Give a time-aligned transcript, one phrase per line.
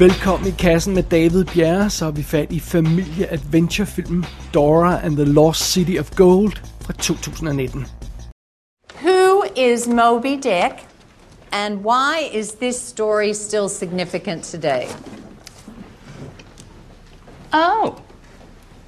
[0.00, 5.24] Velkommen i kassen med David Bjerre, så er vi fat i familie-adventure-filmen Dora and the
[5.24, 7.86] Lost City of Gold fra 2019.
[9.02, 10.86] Who is Moby Dick,
[11.52, 14.88] and why is this story still significant today?
[17.52, 17.94] Oh,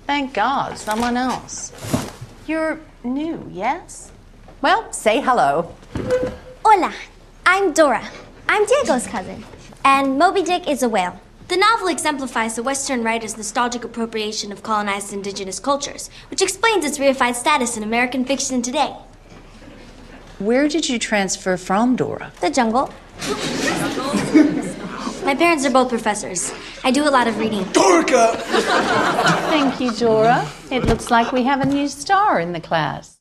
[0.06, 1.72] thank God, someone else.
[2.48, 4.12] You're new, yes?
[4.62, 5.74] Well, say hello.
[6.64, 6.92] Hola,
[7.46, 8.02] I'm Dora.
[8.48, 9.44] I'm Diego's cousin.
[9.84, 11.20] And Moby Dick is a whale.
[11.48, 16.98] The novel exemplifies the Western writer's nostalgic appropriation of colonized indigenous cultures, which explains its
[16.98, 18.94] reified status in American fiction today.
[20.38, 22.32] Where did you transfer from, Dora?
[22.40, 22.92] The jungle.
[25.24, 26.52] My parents are both professors.
[26.84, 27.64] I do a lot of reading.
[27.66, 28.40] Dorka!
[29.50, 30.48] Thank you, Dora.
[30.70, 33.18] It looks like we have a new star in the class.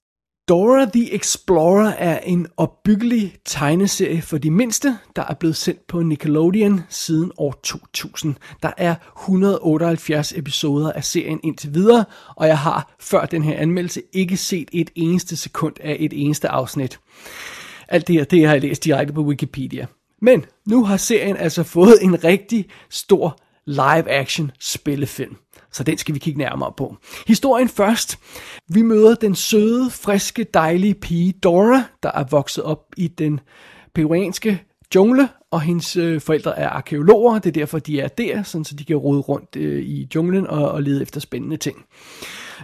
[0.51, 6.01] Dora the Explorer er en opbyggelig tegneserie for de mindste, der er blevet sendt på
[6.01, 8.35] Nickelodeon siden år 2000.
[8.63, 14.01] Der er 178 episoder af serien indtil videre, og jeg har før den her anmeldelse
[14.13, 16.99] ikke set et eneste sekund af et eneste afsnit.
[17.87, 19.85] Alt det her, det har jeg læst direkte på Wikipedia.
[20.21, 25.35] Men nu har serien altså fået en rigtig stor live-action spillefilm.
[25.71, 26.97] Så den skal vi kigge nærmere på.
[27.27, 28.19] Historien først.
[28.67, 33.39] Vi møder den søde, friske, dejlige pige Dora, der er vokset op i den
[33.93, 34.63] peruanske
[34.95, 37.39] jungle, og hendes øh, forældre er arkeologer.
[37.39, 40.47] Det er derfor, de er der, sådan så de kan rode rundt øh, i junglen
[40.47, 41.85] og, og lede efter spændende ting.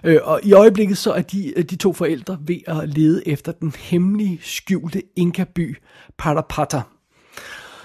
[0.04, 3.52] Øh, og i øjeblikket så er de, øh, de to forældre ved at lede efter
[3.52, 5.76] den hemmelige, skjulte Inka-by
[6.18, 6.81] Parapata.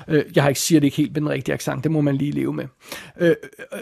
[0.08, 2.16] Øh, jeg har ikke siger det ikke helt med den rigtige accent, det må man
[2.16, 2.64] lige leve med.
[3.20, 3.34] Øh, øh,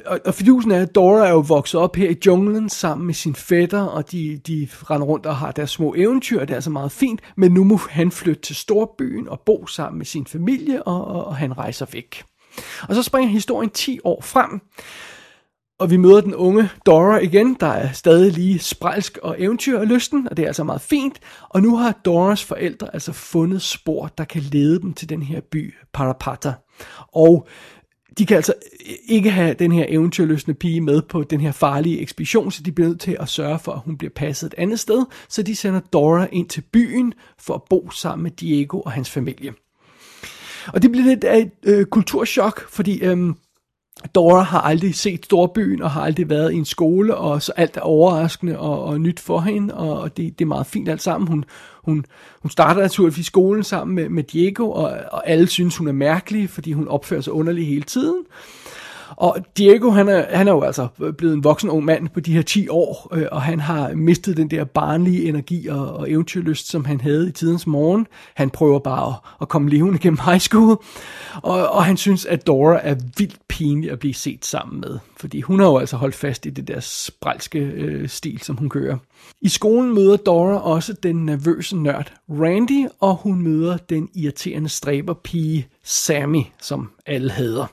[0.07, 3.15] og, og fidusen er, at Dora er jo vokset op her i junglen sammen med
[3.15, 6.57] sin fætter, og de, de render rundt og har deres små eventyr, og det er
[6.57, 10.27] altså meget fint, men nu må han flytte til storbyen og bo sammen med sin
[10.27, 12.25] familie, og, og, og han rejser væk.
[12.89, 14.61] Og så springer historien 10 år frem,
[15.81, 20.37] og vi møder den unge Dora igen, der er stadig lige sprælsk og eventyrlysten, og
[20.37, 21.21] det er altså meget fint.
[21.49, 25.41] Og nu har Doras forældre altså fundet spor, der kan lede dem til den her
[25.41, 26.53] by, Parapata.
[27.13, 27.49] Og
[28.19, 28.55] de kan altså
[29.09, 32.89] ikke have den her eventyrløsende pige med på den her farlige ekspedition, så de bliver
[32.89, 35.81] nødt til at sørge for, at hun bliver passet et andet sted, så de sender
[35.81, 39.53] Dora ind til byen for at bo sammen med Diego og hans familie.
[40.67, 43.35] Og det bliver lidt af et øh, kulturschok, fordi øh,
[44.15, 47.77] Dora har aldrig set storbyen og har aldrig været i en skole, og så alt
[47.77, 51.29] er overraskende og, og nyt for hende, og det, det er meget fint alt sammen.
[51.29, 51.45] Hun,
[51.85, 52.05] hun,
[52.43, 55.93] hun starter naturligvis i skolen sammen med, med Diego, og, og alle synes, hun er
[55.93, 58.25] mærkelig, fordi hun opfører sig underligt hele tiden.
[59.17, 60.89] Og Diego, han er, han er jo altså
[61.19, 64.37] blevet en voksen ung mand på de her 10 år, øh, og han har mistet
[64.37, 68.07] den der barnlige energi og, og eventyrlyst, som han havde i tidens morgen.
[68.35, 70.77] Han prøver bare at, at komme levende gennem high school,
[71.43, 75.41] og, og han synes, at Dora er vildt pinlig at blive set sammen med, fordi
[75.41, 78.97] hun har jo altså holdt fast i det der spralske øh, stil, som hun kører.
[79.41, 85.69] I skolen møder Dora også den nervøse nørd Randy, og hun møder den irriterende stræberpige
[85.85, 87.67] Sammy, som alle hader.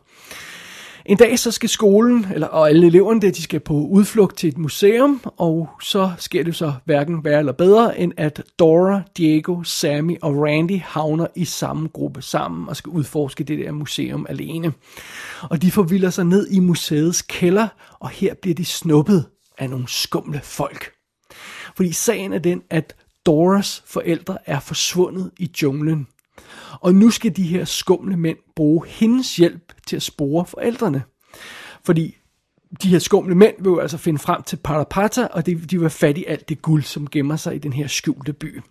[1.07, 4.49] En dag så skal skolen, eller, og alle eleverne der, de skal på udflugt til
[4.49, 9.63] et museum, og så sker det så hverken værre eller bedre, end at Dora, Diego,
[9.63, 14.73] Sammy og Randy havner i samme gruppe sammen og skal udforske det der museum alene.
[15.41, 17.67] Og de forvilder sig ned i museets kælder,
[17.99, 19.25] og her bliver de snuppet
[19.57, 20.91] af nogle skumle folk.
[21.75, 26.07] Fordi sagen er den, at Doras forældre er forsvundet i junglen.
[26.79, 31.03] Og nu skal de her skumle mænd bruge hendes hjælp til at spore forældrene.
[31.85, 32.17] Fordi
[32.83, 35.89] de her skumle mænd vil jo altså finde frem til Parapata, og de, de vil
[35.89, 38.61] fat i alt det guld, som gemmer sig i den her skjulte by.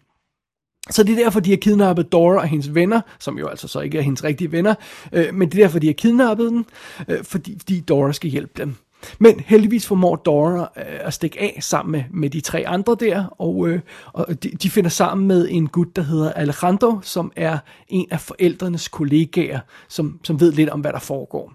[0.91, 3.81] Så det er derfor, de har kidnappet Dora og hendes venner, som jo altså så
[3.81, 4.75] ikke er hendes rigtige venner,
[5.13, 6.67] øh, men det er derfor, de har kidnappet den,
[7.09, 8.75] øh, fordi, fordi Dora skal hjælpe dem.
[9.19, 13.25] Men heldigvis formår Dora øh, at stikke af sammen med, med de tre andre der,
[13.27, 13.81] og, øh,
[14.13, 17.59] og de, de finder sammen med en gut, der hedder Alejandro, som er
[17.89, 21.53] en af forældrenes kollegaer, som, som ved lidt om, hvad der foregår.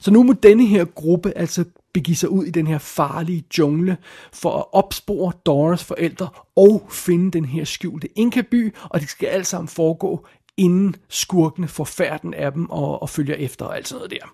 [0.00, 1.64] Så nu må denne her gruppe altså
[1.94, 3.96] begive sig ud i den her farlige jungle
[4.32, 9.46] for at opspore Doras forældre og finde den her skjulte Inka-by, og det skal alt
[9.46, 10.26] sammen foregå,
[10.56, 14.26] inden skurkene får færden af dem og, og følger efter og alt sådan noget der.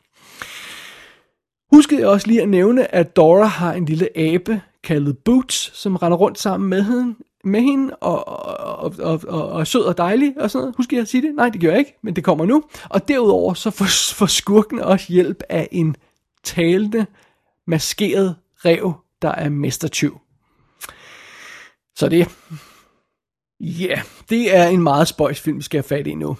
[1.72, 5.96] Huskede jeg også lige at nævne, at Dora har en lille abe kaldet Boots, som
[5.96, 7.14] render rundt sammen med hende,
[7.44, 10.76] med hende og, og, og, og, og er sød og dejlig og sådan noget.
[10.76, 11.34] Husker jeg at sige det?
[11.34, 12.62] Nej, det gør jeg ikke, men det kommer nu.
[12.88, 15.96] Og derudover så får, får skurken også hjælp af en
[16.44, 17.06] talende,
[17.66, 20.20] maskeret rev, der er mestertyv.
[21.96, 22.28] Så det.
[23.60, 23.98] Ja, yeah,
[24.30, 26.36] det er en meget spøjs film, vi skal have fat i nu.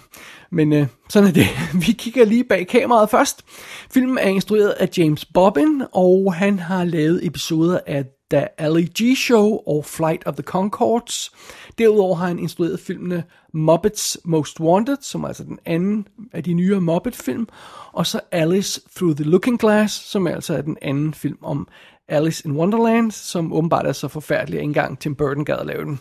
[0.51, 1.47] Men øh, sådan er det.
[1.85, 3.45] Vi kigger lige bag kameraet først.
[3.91, 9.17] Filmen er instrueret af James Bobbin, og han har lavet episoder af The Ali G
[9.17, 11.31] Show og Flight of the Concords.
[11.77, 16.53] Derudover har han instrueret filmene Muppets Most Wanted, som er altså den anden af de
[16.53, 17.47] nyere Muppet-film,
[17.91, 21.67] og så Alice Through the Looking Glass, som altså er den anden film om
[22.07, 25.85] Alice in Wonderland, som åbenbart er så forfærdelig, at engang Tim Burton gad at lave
[25.85, 25.99] den.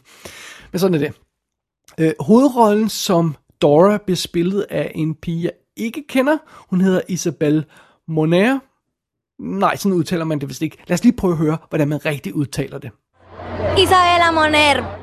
[0.73, 1.21] Men sådan er det.
[2.01, 6.39] Øh, hovedrollen som Dora bliver spillet af en pige, jeg ikke kender.
[6.71, 7.65] Hun hedder Isabelle
[8.09, 8.59] Moner.
[9.39, 10.77] Nej, sådan udtaler man det vist ikke.
[10.87, 12.91] Lad os lige prøve at høre, hvordan man rigtig udtaler det.
[13.79, 15.01] Isabella Moner.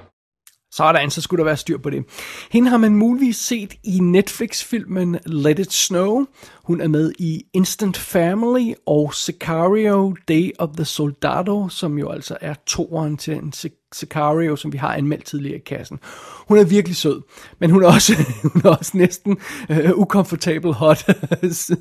[0.71, 2.05] Sådan, så skulle der være styr på det.
[2.51, 6.25] Hende har man muligvis set i Netflix-filmen Let It Snow.
[6.67, 12.37] Hun er med i Instant Family og Sicario Day of the Soldado, som jo altså
[12.41, 13.53] er toeren til en
[13.93, 15.99] Sicario, som vi har anmeldt tidligere i kassen.
[16.47, 17.21] Hun er virkelig sød,
[17.59, 18.13] men hun er også,
[18.53, 19.37] hun er også næsten
[19.69, 21.07] øh, ukomfortabel hot.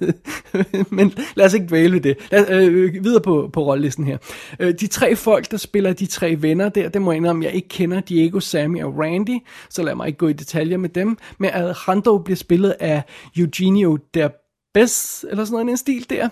[0.90, 2.16] men lad os ikke dvæle ved det.
[2.30, 2.72] Lad os,
[3.04, 4.18] videre på, på rollelisten her.
[4.60, 7.52] Øh, de tre folk, der spiller de tre venner der, det må jeg indrømme, jeg
[7.52, 9.38] ikke kender Diego, Sammy og Randy,
[9.70, 11.18] så lad mig ikke gå i detaljer med dem.
[11.38, 13.02] Men Alejandro bliver spillet af
[13.36, 14.28] Eugenio der
[14.76, 16.28] Bess, eller sådan noget en stil der.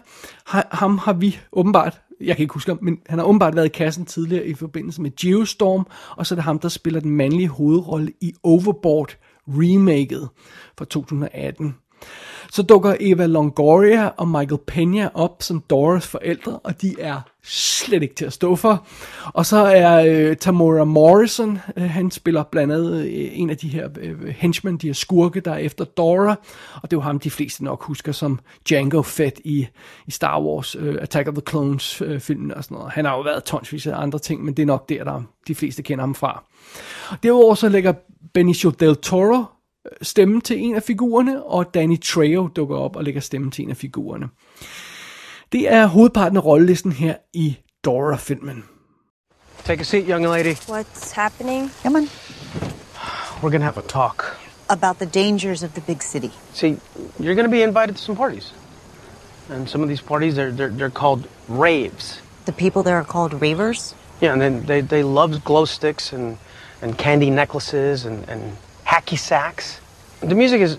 [0.77, 3.69] Ham har vi åbenbart jeg kan ikke huske ham, men han har åbenbart været i
[3.69, 5.87] kassen tidligere i forbindelse med Geostorm,
[6.17, 9.17] og så er det ham, der spiller den mandlige hovedrolle i Overboard
[9.49, 10.29] remaket
[10.79, 11.75] fra 2018.
[12.55, 18.03] Så dukker Eva Longoria og Michael Pena op som Doras forældre, og de er slet
[18.03, 18.87] ikke til at stå for.
[19.25, 23.69] Og så er øh, Tamora Morrison, øh, han spiller blandt andet øh, en af de
[23.69, 26.35] her øh, henchmen, de her skurke, der er efter Dora,
[26.75, 29.67] og det er jo ham, de fleste nok husker som Django Fett i,
[30.07, 32.93] i Star Wars øh, Attack of the Clones øh, filmen og sådan noget.
[32.93, 35.55] Han har jo været tonsvis af andre ting, men det er nok der, der de
[35.55, 36.45] fleste kender ham fra.
[37.23, 37.93] Derudover så lægger
[38.35, 39.45] Benicio del Toro
[40.03, 43.71] stemme til en af figurerne, og Danny Trejo dukker op og lægger stemme til en
[43.71, 44.29] af figurerne.
[45.53, 48.65] Det er hovedparten af rollelisten her i Dora-filmen.
[49.65, 50.55] Take a seat, young lady.
[50.55, 51.71] What's happening?
[51.83, 52.09] Come on.
[53.43, 54.25] We're gonna have a talk.
[54.69, 56.31] About the dangers of the big city.
[56.53, 56.77] See,
[57.21, 58.53] you're gonna be invited to some parties.
[59.51, 62.21] And some of these parties, they're, they're, they're called raves.
[62.45, 63.95] The people there are called ravers?
[64.21, 66.39] Yeah, and then they, they love glow sticks and,
[66.83, 68.57] and candy necklaces and, and
[69.05, 69.81] hacky sacks.
[70.21, 70.79] The music is,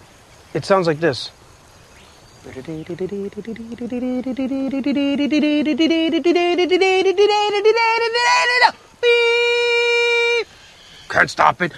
[0.54, 1.32] it sounds like this.
[11.10, 11.72] Can't stop it.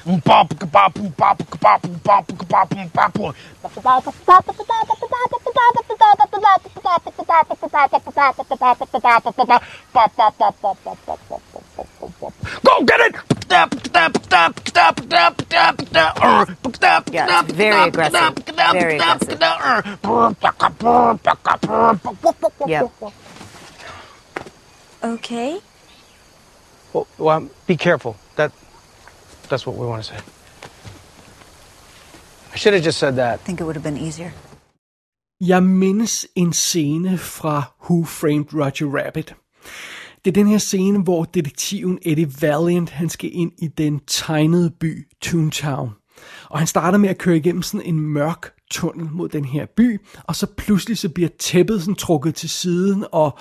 [12.63, 13.26] Go get it!
[17.57, 18.33] Very aggressive.
[18.55, 19.39] Very aggressive.
[22.67, 22.91] Yep.
[25.03, 25.59] Okay.
[26.93, 28.15] Well, well, be careful.
[28.35, 28.51] That,
[29.49, 30.19] that's what we want to say.
[32.53, 33.33] I should have just said that.
[33.33, 34.31] I think it would have been easier.
[35.41, 39.35] Jeg mindes en scene fra Who Framed Roger Rabbit.
[40.25, 44.69] Det er den her scene, hvor detektiven Eddie Valiant, han skal ind i den tegnede
[44.69, 45.89] by Toontown.
[46.49, 50.01] Og han starter med at køre igennem sådan en mørk tunnel mod den her by,
[50.23, 53.39] og så pludselig så bliver tæppet sådan trukket til siden, og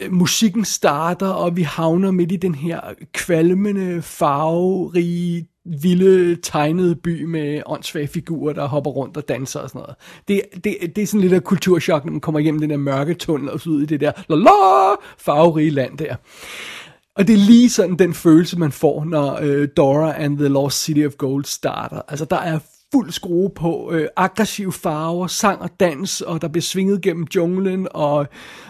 [0.00, 2.80] øh, musikken starter, og vi havner midt i den her
[3.12, 9.80] kvalmende, farverige, vilde, tegnede by med åndssvage figurer, der hopper rundt og danser og sådan
[9.80, 9.94] noget.
[10.28, 13.14] Det, det, det er sådan lidt af kulturschok, når man kommer igennem den der mørke
[13.14, 16.16] tunnel og så ud i det der la la, farverige land der.
[17.20, 20.82] Og det er lige sådan den følelse, man får, når øh, Dora and the Lost
[20.82, 22.00] City of Gold starter.
[22.08, 22.58] Altså, der er
[22.92, 27.88] fuld skrue på øh, aggressive farver, sang og dans, og der bliver svinget gennem junglen,
[27.90, 28.26] og,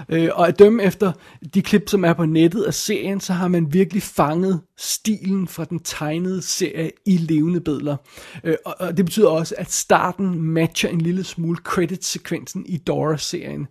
[0.08, 1.12] øh, og at dømme efter
[1.54, 5.64] de klip, som er på nettet af serien, så har man virkelig fanget stilen fra
[5.64, 7.96] den tegnede serie i levende billeder.
[8.44, 13.66] Øh, og, og det betyder også, at starten matcher en lille smule credit-sekvensen i Dora-serien.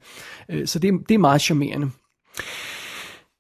[0.52, 1.92] Øh, så det, det er meget charmerende.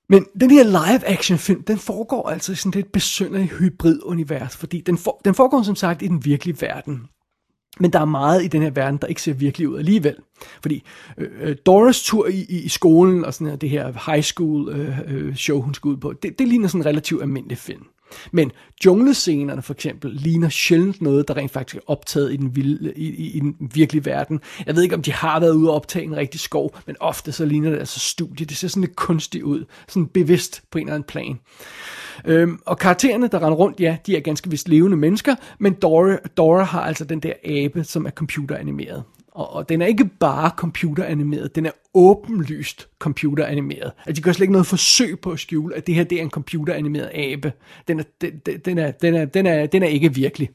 [0.09, 4.97] Men den her live-action film, den foregår altså i sådan et besynderligt hybrid-univers, fordi den,
[4.97, 7.07] for, den foregår som sagt i den virkelige verden.
[7.79, 10.15] Men der er meget i den her verden, der ikke ser virkelig ud alligevel.
[10.61, 10.83] Fordi
[11.17, 14.99] øh, øh Doris tur i, i skolen og sådan her, det her high school øh,
[15.07, 17.83] øh, show, hun skal ud på, det, det ligner sådan en relativt almindelig film.
[18.31, 18.51] Men
[18.85, 23.07] junglescenerne for eksempel ligner sjældent noget, der rent faktisk er optaget i den, vilde, i,
[23.07, 24.39] i, i den virkelige verden.
[24.65, 27.31] Jeg ved ikke, om de har været ude og optage en rigtig skov, men ofte
[27.31, 28.45] så ligner det altså studie.
[28.45, 31.39] Det ser sådan lidt kunstigt ud, sådan bevidst på en eller anden plan.
[32.25, 36.17] Øhm, og karaktererne, der render rundt, ja, de er ganske vist levende mennesker, men Dora,
[36.37, 39.03] Dora har altså den der abe, som er computeranimeret.
[39.31, 43.91] Og, og den er ikke bare computeranimeret, den er åbenlyst computeranimeret.
[44.05, 46.21] Altså de gør slet ikke noget forsøg på at skjule, at det her det er
[46.21, 47.53] en computeranimeret abe.
[47.87, 48.31] Den er, den,
[48.65, 50.49] den er, den er, den er, den er ikke virkelig.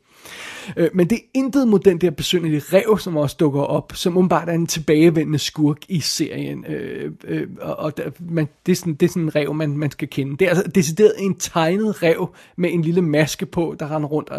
[0.76, 4.16] Øh, men det er intet mod den der besynderlige rev, som også dukker op, som
[4.16, 6.64] umiddelbart er en tilbagevendende skurk i serien.
[6.68, 9.78] Øh, øh, og og der, man, det, er sådan, det er sådan en rev, man,
[9.78, 10.36] man skal kende.
[10.36, 14.30] Det er altså decideret en tegnet rev med en lille maske på, der render rundt
[14.30, 14.38] og,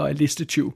[0.00, 0.72] og er listetyv.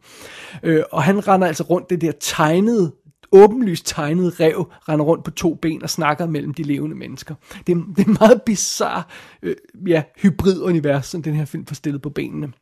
[0.62, 2.92] Øh, og han render altså rundt det der tegnede
[3.32, 7.34] åbenlyst tegnet rev render rundt på to ben og snakker mellem de levende mennesker.
[7.66, 9.02] Det er, det er en meget bizarre
[9.42, 9.56] øh,
[9.86, 12.52] ja, hybrid-univers, som den her film får stillet på benene.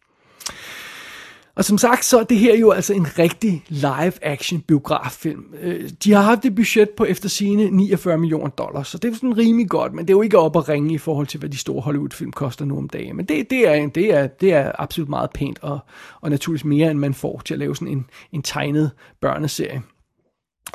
[1.56, 5.44] Og som sagt, så er det her jo altså en rigtig live-action biograffilm.
[5.60, 9.14] Øh, de har haft et budget på efter sine 49 millioner dollars, så det er
[9.14, 11.48] sådan rimelig godt, men det er jo ikke op at ringe i forhold til, hvad
[11.48, 13.16] de store Hollywood-film koster nu om dagen.
[13.16, 15.78] Men det, det, er, det, er, det er absolut meget pænt, og,
[16.20, 19.82] og naturligvis mere, end man får til at lave sådan en, en tegnet børneserie.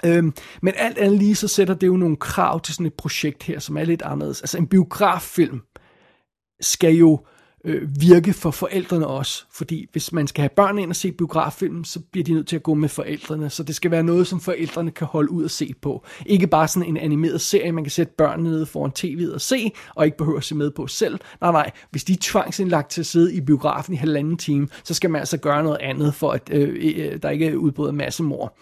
[0.06, 3.44] Øhm, men alt andet lige, så sætter det jo nogle krav til sådan et projekt
[3.44, 4.42] her, som er lidt anderledes.
[4.42, 5.62] Altså en biograffilm
[6.62, 7.26] skal jo
[7.66, 9.44] øh, virke for forældrene også.
[9.52, 12.56] Fordi hvis man skal have børn ind og se biograffilm, så bliver de nødt til
[12.56, 13.50] at gå med forældrene.
[13.50, 16.06] Så det skal være noget, som forældrene kan holde ud og se på.
[16.26, 19.72] Ikke bare sådan en animeret serie, man kan sætte børnene nede foran tv'et og se,
[19.96, 21.20] og ikke behøver at se med på selv.
[21.42, 21.72] Nej, nej.
[21.92, 25.20] Hvis de er tvangsindlagt til at sidde i biografen i halvanden time, så skal man
[25.20, 28.54] altså gøre noget andet, for at øh, øh, der ikke er udbrudt masse mor.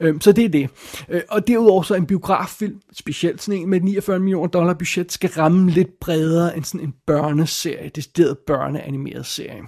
[0.00, 0.70] Øh, så det er det.
[1.08, 5.30] Øh, og derudover så en biograffilm, specielt sådan en med 49 millioner dollar budget, skal
[5.30, 9.62] ramme lidt bredere end sådan en børneserie, Det, decideret børneanimeret serie.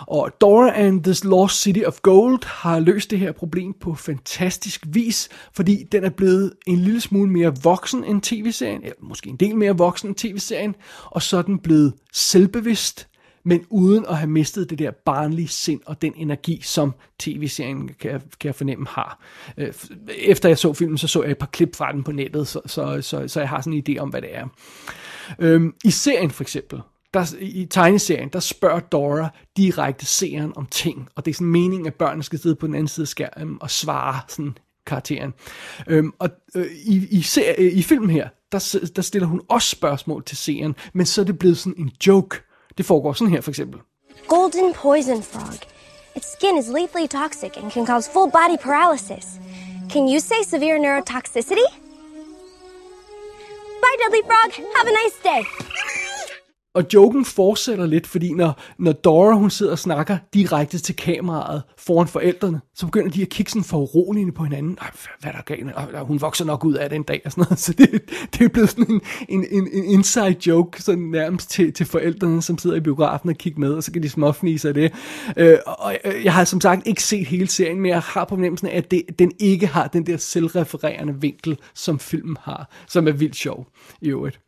[0.00, 4.84] Og Dora and the Lost City of Gold har løst det her problem på fantastisk
[4.86, 9.36] vis, fordi den er blevet en lille smule mere voksen end tv-serien, eller måske en
[9.36, 13.08] del mere voksen end tv-serien, og så er den blevet selvbevidst,
[13.44, 18.10] men uden at have mistet det der barnlige sind og den energi, som tv-serien, kan,
[18.10, 19.20] jeg, kan jeg fornemme, har.
[19.56, 19.72] Øh,
[20.18, 22.60] efter jeg så filmen, så så jeg et par klip fra den på nettet, så,
[22.66, 24.46] så, så, så jeg har sådan en idé om, hvad det er.
[25.38, 26.80] Øhm, I serien for eksempel,
[27.16, 31.86] der, i tegneserien, der spørger Dora direkte seeren om ting, og det er sådan meningen,
[31.86, 35.34] at børnene skal sidde på den anden side af skærmen og svare sådan karakteren.
[35.86, 40.24] Øhm, og øh, i, i, serie, i filmen her, der, der stiller hun også spørgsmål
[40.24, 42.38] til seeren, men så er det blevet sådan en joke.
[42.78, 43.80] Det foregår sådan her for eksempel.
[44.28, 45.54] Golden poison frog.
[46.16, 49.26] Its skin is lethally toxic and can cause full body paralysis.
[49.92, 51.68] Can you say severe neurotoxicity?
[53.82, 54.50] Bye, Dudley Frog.
[54.76, 55.42] Have a nice day.
[56.76, 61.62] Og joken fortsætter lidt, fordi når, når Dora hun sidder og snakker direkte til kameraet
[61.78, 64.78] foran forældrene, så begynder de at kigge sådan for uroligende på hinanden.
[64.80, 64.90] Ej,
[65.20, 66.06] hvad er der galt?
[66.06, 67.58] Hun vokser nok ud af det en dag og sådan noget.
[67.66, 67.90] Så det,
[68.32, 72.42] det er blevet sådan en, en, en, en inside joke, sådan nærmest til, til forældrene,
[72.42, 74.92] som sidder i biografen og kigger med, og så kan de småfnise af det.
[75.36, 78.68] Øh, og jeg har som sagt ikke set hele serien, men jeg har på fornemmelsen
[78.68, 83.12] af, at det, den ikke har den der selvrefererende vinkel, som filmen har, som er
[83.12, 83.66] vildt sjov
[84.00, 84.40] i øvrigt.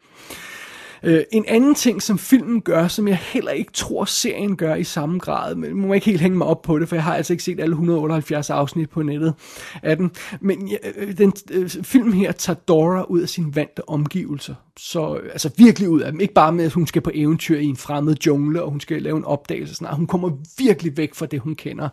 [1.03, 4.85] Øh, en anden ting, som filmen gør, som jeg heller ikke tror, serien gør i
[4.85, 7.33] samme grad, men må ikke helt hænge mig op på det, for jeg har altså
[7.33, 9.35] ikke set alle 178 afsnit på nettet
[9.83, 10.11] af den.
[10.41, 14.55] Men øh, den øh, film her tager Dora ud af sin vante omgivelser.
[14.79, 16.21] Så øh, altså virkelig ud af dem.
[16.21, 19.03] Ikke bare med, at hun skal på eventyr i en fremmed jungle, og hun skal
[19.03, 19.75] lave en opdagelse.
[19.75, 21.89] Sådan, hun kommer virkelig væk fra det, hun kender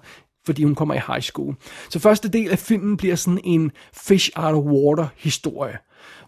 [0.46, 1.56] fordi hun kommer i high school.
[1.90, 5.78] Så første del af filmen bliver sådan en fish out of water historie,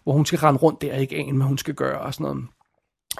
[0.02, 2.24] hvor hun skal rende rundt der og ikke ane, hvad hun skal gøre og sådan
[2.24, 2.44] noget.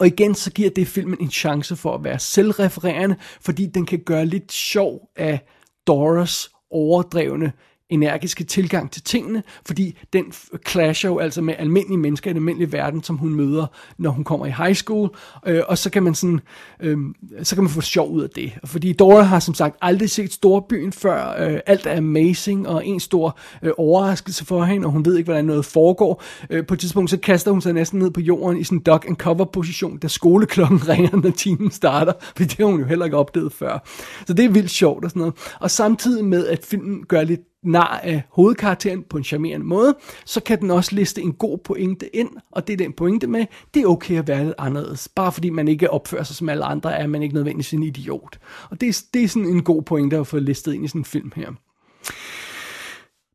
[0.00, 3.98] Og igen, så giver det filmen en chance for at være selvrefererende, fordi den kan
[3.98, 5.40] gøre lidt sjov af
[5.86, 7.52] Doras overdrevne
[7.90, 10.24] energiske tilgang til tingene, fordi den
[10.68, 13.66] clasher jo altså med almindelige mennesker i den almindelige verden, som hun møder,
[13.98, 15.10] når hun kommer i high school,
[15.46, 16.40] øh, og så kan man sådan,
[16.80, 16.98] øh,
[17.42, 18.52] så kan man få sjov ud af det.
[18.64, 23.00] Fordi Dora har som sagt aldrig set storbyen før, øh, alt er amazing, og en
[23.00, 26.22] stor øh, overraskelse for hende, og hun ved ikke, hvordan noget foregår.
[26.50, 28.82] Øh, på et tidspunkt, så kaster hun sig næsten ned på jorden i sådan en
[28.82, 32.86] duck and cover position, da skoleklokken ringer, når timen starter, for det har hun jo
[32.86, 33.88] heller ikke opdaget før.
[34.26, 35.34] Så det er vildt sjovt og sådan noget.
[35.60, 40.40] Og samtidig med, at filmen gør lidt nar af hovedkarakteren på en charmerende måde, så
[40.40, 43.82] kan den også liste en god pointe ind, og det er den pointe med, det
[43.82, 45.08] er okay at være lidt anderledes.
[45.08, 48.38] Bare fordi man ikke opfører sig som alle andre, er man ikke nødvendigvis en idiot.
[48.70, 51.00] Og det er, det er sådan en god pointe at få listet ind i sådan
[51.00, 51.50] en film her.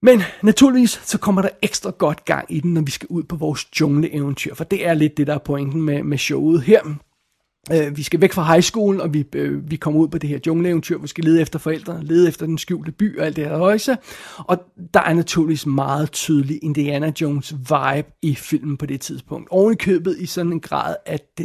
[0.01, 3.35] Men naturligvis så kommer der ekstra godt gang i den, når vi skal ud på
[3.35, 6.81] vores jungle-eventyr, for det er lidt det, der er pointen med, med showet her.
[7.71, 10.29] Øh, vi skal væk fra high school, og vi, øh, vi kommer ud på det
[10.29, 13.35] her jungleeventyr, hvor vi skal lede efter forældre, lede efter den skjulte by og alt
[13.35, 13.97] det her højse.
[14.37, 19.49] Og der er naturligvis meget tydelig Indiana Jones vibe i filmen på det tidspunkt.
[19.51, 21.41] Oven i købet i sådan en grad, at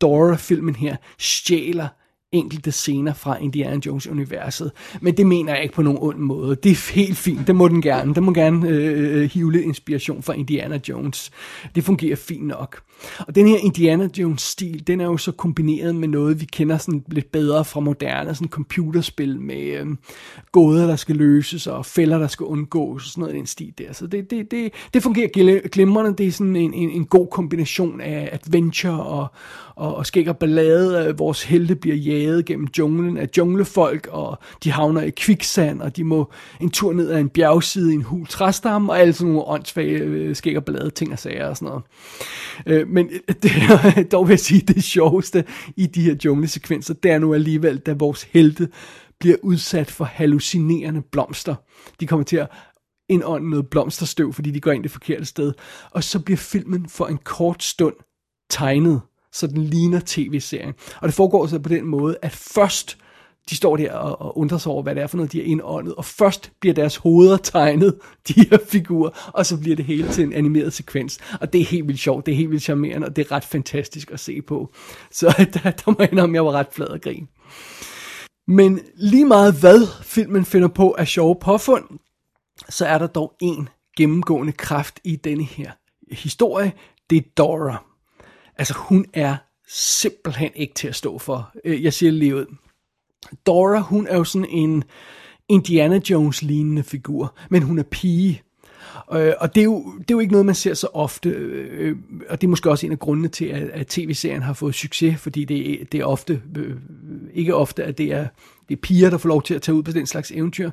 [0.00, 1.88] Dora-filmen her stjæler
[2.32, 4.72] enkelte scener fra Indiana Jones-universet.
[5.00, 6.56] Men det mener jeg ikke på nogen ond måde.
[6.56, 7.46] Det er helt fint.
[7.46, 8.14] Det må den gerne.
[8.14, 11.30] Den må gerne øh, øh, hive lidt inspiration fra Indiana Jones.
[11.74, 12.80] Det fungerer fint nok.
[13.18, 17.04] Og den her Indiana Jones-stil, den er jo så kombineret med noget, vi kender sådan
[17.08, 19.86] lidt bedre fra moderne sådan computerspil med øh,
[20.52, 23.72] gåder, der skal løses, og fælder, der skal undgås, og sådan noget i den stil
[23.78, 23.92] der.
[23.92, 26.16] Så det, det, det, det fungerer glimrende.
[26.16, 29.26] Det er sådan en, en, en god kombination af adventure og,
[29.76, 31.14] og, og skæg og ballade.
[31.18, 36.04] Vores helte bliver jaget gennem junglen af junglefolk, og de havner i kviksand, og de
[36.04, 39.48] må en tur ned ad en bjergside i en hul træstamme, og alle sådan nogle
[39.48, 41.82] åndssvage øh, skæg og blade ting og sager og sådan noget.
[42.66, 43.52] Øh, men øh, det,
[44.12, 45.44] dog vil jeg sige, det sjoveste
[45.76, 48.68] i de her junglesekvenser, det er nu alligevel, da vores helte
[49.20, 51.54] bliver udsat for hallucinerende blomster.
[52.00, 52.48] De kommer til at
[53.08, 55.52] indånde noget blomsterstøv, fordi de går ind det forkerte sted.
[55.90, 57.94] Og så bliver filmen for en kort stund
[58.50, 59.00] tegnet
[59.32, 60.74] så den ligner tv-serien.
[61.00, 62.98] Og det foregår så på den måde, at først
[63.50, 65.44] de står der og, og undrer sig over, hvad det er for noget, de har
[65.44, 70.08] indåndet, og først bliver deres hoveder tegnet, de her figurer, og så bliver det hele
[70.08, 71.18] til en animeret sekvens.
[71.40, 73.44] Og det er helt vildt sjovt, det er helt vildt charmerende, og det er ret
[73.44, 74.72] fantastisk at se på.
[75.10, 77.28] Så der, der må jeg indrømme, jeg var ret flad og grin.
[78.48, 81.84] Men lige meget hvad filmen finder på af sjove påfund,
[82.68, 85.70] så er der dog en gennemgående kraft i denne her
[86.12, 86.72] historie,
[87.10, 87.89] det er Dora.
[88.60, 89.36] Altså, hun er
[89.68, 91.52] simpelthen ikke til at stå for.
[91.64, 92.46] Øh, jeg siger lige ud.
[93.46, 94.84] Dora, hun er jo sådan en
[95.48, 98.42] Indiana Jones-lignende figur, men hun er pige.
[99.12, 101.96] Øh, og det er, jo, det er jo ikke noget, man ser så ofte, øh,
[102.28, 105.20] og det er måske også en af grundene til, at, at tv-serien har fået succes,
[105.20, 106.76] fordi det, det er ofte, øh,
[107.34, 108.26] ikke ofte, at det er,
[108.68, 110.70] det er piger, der får lov til at tage ud på den slags eventyr.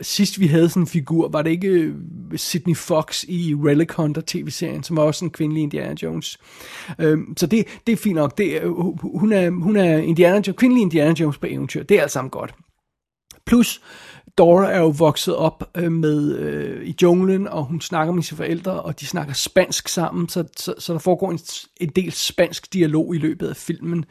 [0.00, 1.94] Sidst vi havde sådan en figur, var det ikke øh,
[2.36, 6.38] Sydney Fox i Relic Hunter tv-serien, som var også en kvindelig Indiana Jones.
[6.98, 8.38] Øh, så det, det er fint nok.
[8.38, 8.70] Det øh,
[9.18, 11.82] hun, er, hun er Indiana kvindelig Indiana Jones på eventyr.
[11.82, 12.54] Det er alt sammen godt.
[13.46, 13.80] Plus,
[14.38, 18.36] Dora er jo vokset op øh, med øh, i junglen, og hun snakker med sine
[18.36, 21.38] forældre, og de snakker spansk sammen, så, så, så der foregår en,
[21.76, 24.04] en del spansk dialog i løbet af filmen.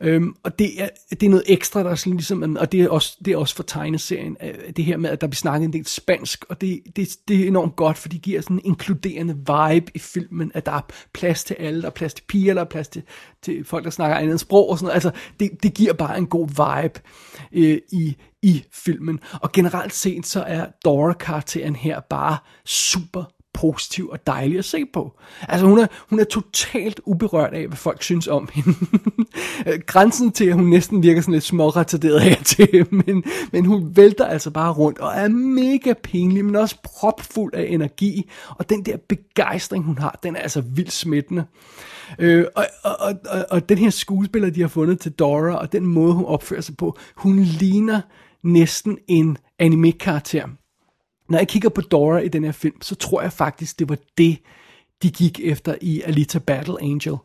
[0.00, 2.88] Øhm, og det er, det er noget ekstra, der er sådan ligesom, og det er
[2.88, 5.72] også, det er også for tegneserien, øh, det her med, at der bliver snakket en
[5.72, 9.34] del spansk, og det, det, det er enormt godt, for det giver sådan en inkluderende
[9.34, 12.60] vibe i filmen, at der er plads til alle, der er plads til piger, der
[12.60, 13.02] er plads til,
[13.46, 14.94] til folk, der snakker andet sprog og sådan noget.
[14.94, 17.00] Altså, det, det giver bare en god vibe
[17.52, 19.20] øh, i, i filmen.
[19.32, 23.24] Og generelt set, så er Dora-karakteren her bare super
[23.56, 25.12] positiv og dejlig at se på.
[25.48, 28.78] Altså hun er, hun er totalt uberørt af, hvad folk synes om hende.
[29.92, 34.26] Grænsen til, at hun næsten virker sådan lidt småretarderet her til, men, men hun vælter
[34.26, 38.30] altså bare rundt og er mega pinlig, men også propfuld af energi.
[38.48, 41.44] Og den der begejstring, hun har, den er altså vildt smittende.
[42.18, 45.86] Øh, og, og, og, og den her skuespiller, de har fundet til Dora, og den
[45.86, 48.00] måde, hun opfører sig på, hun ligner
[48.42, 50.48] næsten en anime-karakter.
[51.28, 53.98] Når jeg kigger på Dora i den her film, så tror jeg faktisk, det var
[54.18, 54.38] det,
[55.02, 57.16] de gik efter i Alita Battle Angel.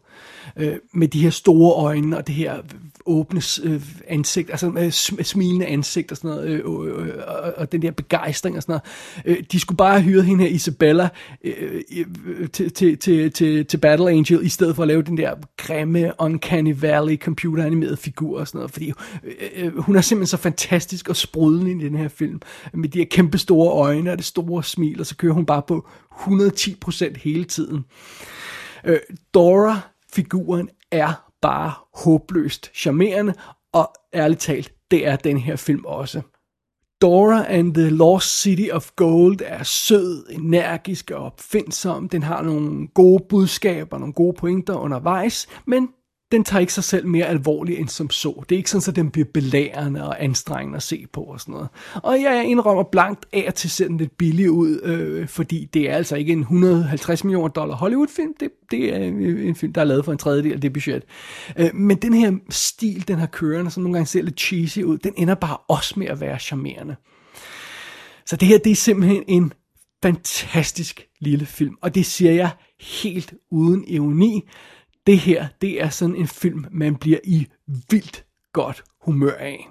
[0.57, 2.61] Øh, med de her store øjne og det her
[3.05, 7.13] åbne øh, ansigt, altså øh, med øh, smilende ansigt og sådan noget, øh, øh, øh,
[7.27, 8.79] og, og den der begejstring og sådan
[9.25, 9.37] noget.
[9.39, 11.09] Øh, de skulle bare have hyret hende her Isabella
[11.43, 11.81] øh,
[12.25, 15.35] øh, til, til, til, til, til Battle Angel, i stedet for at lave den der
[15.57, 20.37] grimme, uncanny valley computeranimerede figur og sådan noget, fordi øh, øh, hun er simpelthen så
[20.37, 22.41] fantastisk og sprudlende i den her film,
[22.73, 25.61] med de her kæmpe store øjne og det store smil, og så kører hun bare
[25.67, 27.85] på 110% hele tiden.
[28.85, 28.99] Øh,
[29.33, 29.79] Dora
[30.13, 33.33] figuren er bare håbløst charmerende,
[33.73, 36.21] og ærligt talt, det er den her film også.
[37.01, 42.09] Dora and the Lost City of Gold er sød, energisk og opfindsom.
[42.09, 45.89] Den har nogle gode budskaber, nogle gode pointer undervejs, men
[46.31, 48.43] den tager ikke sig selv mere alvorligt end som så.
[48.49, 51.51] Det er ikke sådan, at den bliver belærende og anstrengende at se på og sådan
[51.53, 51.69] noget.
[51.95, 55.89] Og jeg indrømmer blankt af at til ser den lidt billig ud, øh, fordi det
[55.89, 58.33] er altså ikke en 150 millioner dollar Hollywood-film.
[58.39, 58.97] Det, det er
[59.47, 61.03] en film, der er lavet for en tredjedel af det budget.
[61.57, 64.97] Øh, men den her stil, den har kørende, som nogle gange ser lidt cheesy ud,
[64.97, 66.95] den ender bare også med at være charmerende.
[68.25, 69.53] Så det her, det er simpelthen en
[70.03, 74.49] fantastisk lille film, og det siger jeg helt uden ironi
[75.07, 77.47] det her, det er sådan en film, man bliver i
[77.89, 79.67] vildt godt humør af.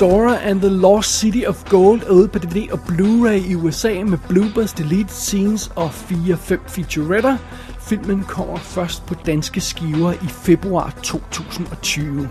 [0.00, 4.04] Dora and the Lost City of Gold er ude på DVD og Blu-ray i USA
[4.04, 7.36] med bloopers, deleted scenes og 4-5 featuretter.
[7.80, 12.30] Filmen kommer først på danske skiver i februar 2020.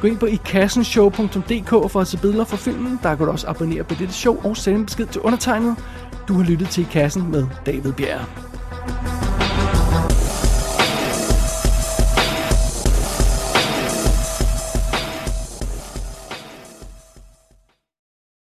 [0.00, 2.98] Gå ind på ikassenshow.dk for at se billeder fra filmen.
[3.02, 5.76] Der kan du også abonnere på dette show og sende en besked til undertegnet.
[6.28, 9.21] Du har lyttet til Kassen med David Bjerre.